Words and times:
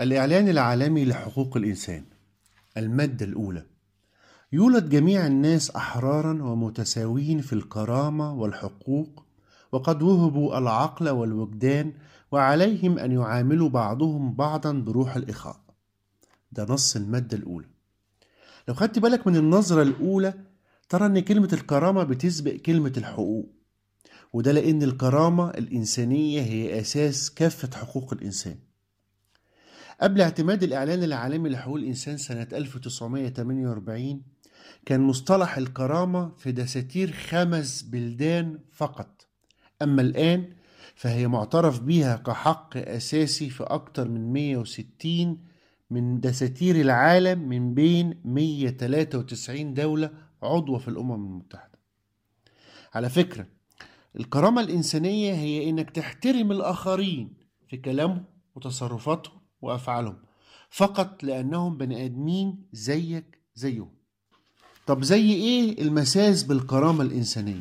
الإعلان 0.00 0.48
العالمي 0.48 1.04
لحقوق 1.04 1.56
الإنسان 1.56 2.04
المادة 2.76 3.26
الأولى. 3.26 3.66
يولد 4.52 4.88
جميع 4.88 5.26
الناس 5.26 5.70
أحرارا 5.70 6.42
ومتساوين 6.42 7.40
في 7.40 7.52
الكرامة 7.52 8.34
والحقوق 8.34 9.24
وقد 9.72 10.02
وهبوا 10.02 10.58
العقل 10.58 11.08
والوجدان 11.08 11.92
وعليهم 12.32 12.98
أن 12.98 13.12
يعاملوا 13.12 13.68
بعضهم 13.68 14.34
بعضا 14.34 14.72
بروح 14.72 15.16
الإخاء. 15.16 15.60
ده 16.52 16.66
نص 16.68 16.96
المادة 16.96 17.36
الأولى. 17.36 17.68
لو 18.68 18.74
خدت 18.74 18.98
بالك 18.98 19.26
من 19.26 19.36
النظرة 19.36 19.82
الأولى 19.82 20.34
ترى 20.88 21.06
أن 21.06 21.20
كلمة 21.20 21.48
الكرامة 21.52 22.02
بتسبق 22.02 22.52
كلمة 22.52 22.92
الحقوق. 22.96 23.48
وده 24.32 24.52
لأن 24.52 24.82
الكرامة 24.82 25.50
الإنسانية 25.50 26.42
هي 26.42 26.80
أساس 26.80 27.30
كافة 27.30 27.76
حقوق 27.76 28.12
الإنسان. 28.12 28.56
قبل 30.00 30.20
اعتماد 30.20 30.62
الإعلان 30.62 31.02
العالمي 31.02 31.48
لحقوق 31.48 31.76
الإنسان 31.76 32.16
سنة 32.16 32.48
1948 32.52 34.22
كان 34.86 35.00
مصطلح 35.00 35.56
الكرامة 35.56 36.32
في 36.36 36.52
دساتير 36.52 37.12
خمس 37.12 37.82
بلدان 37.82 38.58
فقط. 38.72 39.26
أما 39.82 40.02
الآن 40.02 40.52
فهي 40.94 41.28
معترف 41.28 41.80
بها 41.80 42.16
كحق 42.16 42.76
أساسي 42.76 43.50
في 43.50 43.64
أكثر 43.64 44.08
من 44.08 44.32
160 44.32 45.38
من 45.90 46.20
دساتير 46.20 46.80
العالم 46.80 47.48
من 47.48 47.74
بين 47.74 48.20
193 48.24 49.74
دولة 49.74 50.10
عضوة 50.42 50.78
في 50.78 50.88
الأمم 50.88 51.14
المتحدة. 51.14 51.78
على 52.94 53.08
فكرة 53.10 53.46
الكرامة 54.16 54.60
الإنسانية 54.60 55.34
هي 55.34 55.70
إنك 55.70 55.90
تحترم 55.90 56.52
الآخرين 56.52 57.34
في 57.68 57.76
كلامهم 57.76 58.24
وتصرفاتهم 58.54 59.43
وأفعالهم 59.64 60.16
فقط 60.70 61.22
لأنهم 61.24 61.76
بني 61.76 62.04
آدمين 62.04 62.56
زيك 62.72 63.38
زيهم. 63.54 63.88
طب 64.86 65.02
زي 65.04 65.32
إيه 65.32 65.82
المساس 65.82 66.42
بالكرامة 66.42 67.02
الإنسانية؟ 67.02 67.60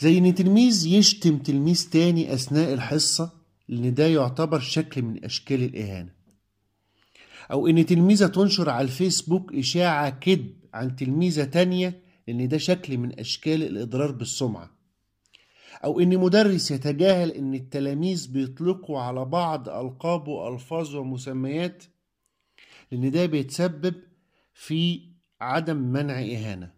زي 0.00 0.18
إن 0.18 0.34
تلميذ 0.34 0.86
يشتم 0.86 1.38
تلميذ 1.38 1.88
تاني 1.90 2.34
أثناء 2.34 2.72
الحصة 2.74 3.30
لأن 3.68 3.94
ده 3.94 4.06
يعتبر 4.06 4.60
شكل 4.60 5.02
من 5.02 5.24
أشكال 5.24 5.62
الإهانة. 5.62 6.10
أو 7.50 7.66
إن 7.66 7.86
تلميذة 7.86 8.26
تنشر 8.26 8.70
على 8.70 8.84
الفيسبوك 8.84 9.54
إشاعة 9.54 10.10
كذب 10.10 10.54
عن 10.74 10.96
تلميذة 10.96 11.44
تانية 11.44 12.00
لأن 12.28 12.48
ده 12.48 12.58
شكل 12.58 12.98
من 12.98 13.20
أشكال 13.20 13.62
الإضرار 13.62 14.12
بالسمعة. 14.12 14.75
أو 15.84 16.00
إن 16.00 16.18
مدرس 16.18 16.70
يتجاهل 16.70 17.30
إن 17.30 17.54
التلاميذ 17.54 18.32
بيطلقوا 18.32 19.00
على 19.00 19.24
بعض 19.24 19.68
ألقاب 19.68 20.28
وألفاظ 20.28 20.94
ومسميات 20.96 21.84
لأن 22.92 23.10
ده 23.10 23.26
بيتسبب 23.26 23.94
في 24.54 25.00
عدم 25.40 25.76
منع 25.76 26.20
إهانة. 26.20 26.72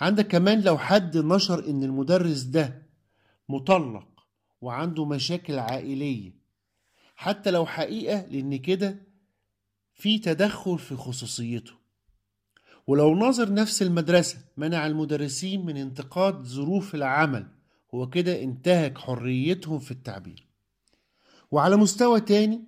عندك 0.00 0.26
كمان 0.28 0.60
لو 0.60 0.78
حد 0.78 1.16
نشر 1.16 1.70
إن 1.70 1.82
المدرس 1.82 2.42
ده 2.42 2.82
مطلق 3.48 4.08
وعنده 4.60 5.04
مشاكل 5.04 5.58
عائلية 5.58 6.32
حتى 7.16 7.50
لو 7.50 7.66
حقيقة 7.66 8.26
لأن 8.26 8.56
كده 8.56 9.02
في 9.94 10.18
تدخل 10.18 10.78
في 10.78 10.96
خصوصيته. 10.96 11.72
ولو 12.86 13.14
ناظر 13.14 13.54
نفس 13.54 13.82
المدرسة 13.82 14.38
منع 14.56 14.86
المدرسين 14.86 15.66
من 15.66 15.76
انتقاد 15.76 16.44
ظروف 16.44 16.94
العمل 16.94 17.46
هو 17.94 18.08
كده 18.08 18.42
انتهك 18.42 18.98
حريتهم 18.98 19.78
في 19.78 19.90
التعبير. 19.90 20.46
وعلى 21.50 21.76
مستوى 21.76 22.20
تاني 22.20 22.60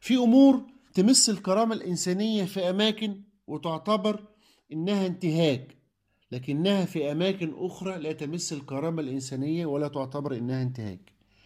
في 0.00 0.16
أمور 0.16 0.62
تمس 0.94 1.30
الكرامة 1.30 1.74
الإنسانية 1.74 2.44
في 2.44 2.70
أماكن 2.70 3.22
وتعتبر 3.46 4.24
إنها 4.72 5.06
انتهاك 5.06 5.76
لكنها 6.32 6.84
في 6.84 7.12
أماكن 7.12 7.52
أخرى 7.56 7.98
لا 7.98 8.12
تمس 8.12 8.52
الكرامة 8.52 9.02
الإنسانية 9.02 9.66
ولا 9.66 9.88
تعتبر 9.88 10.36
إنها 10.36 10.62
انتهاك. 10.62 11.12